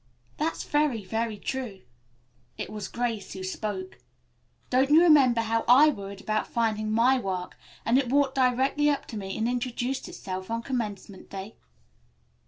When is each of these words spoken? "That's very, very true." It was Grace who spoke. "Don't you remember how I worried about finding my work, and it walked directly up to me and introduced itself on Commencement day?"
"That's 0.37 0.63
very, 0.63 1.05
very 1.05 1.37
true." 1.37 1.81
It 2.57 2.71
was 2.71 2.87
Grace 2.87 3.33
who 3.33 3.43
spoke. 3.43 3.99
"Don't 4.71 4.89
you 4.89 5.03
remember 5.03 5.41
how 5.41 5.63
I 5.67 5.89
worried 5.89 6.21
about 6.21 6.47
finding 6.47 6.91
my 6.91 7.19
work, 7.19 7.55
and 7.85 7.99
it 7.99 8.09
walked 8.09 8.33
directly 8.33 8.89
up 8.89 9.05
to 9.09 9.15
me 9.17 9.37
and 9.37 9.47
introduced 9.47 10.09
itself 10.09 10.49
on 10.49 10.63
Commencement 10.63 11.29
day?" 11.29 11.55